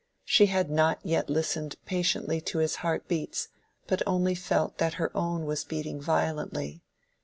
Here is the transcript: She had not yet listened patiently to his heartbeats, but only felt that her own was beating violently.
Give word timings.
She 0.25 0.47
had 0.47 0.71
not 0.71 0.97
yet 1.03 1.29
listened 1.29 1.75
patiently 1.85 2.41
to 2.41 2.57
his 2.57 2.77
heartbeats, 2.77 3.49
but 3.85 4.01
only 4.07 4.33
felt 4.33 4.79
that 4.79 4.95
her 4.95 5.15
own 5.15 5.45
was 5.45 5.63
beating 5.63 6.01
violently. 6.01 6.81